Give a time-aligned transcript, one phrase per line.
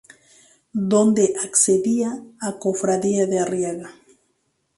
[0.91, 2.11] Dónde accedía
[2.47, 3.91] a Cofradía de Arriaga.